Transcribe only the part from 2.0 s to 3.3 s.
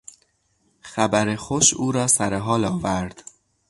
سر حال آورد.